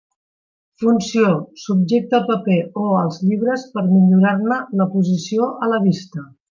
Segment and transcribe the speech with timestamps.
[0.83, 1.33] Funció:
[1.65, 2.57] subjecta el paper
[2.87, 6.31] o els llibres per millorar-ne la posició a la vista.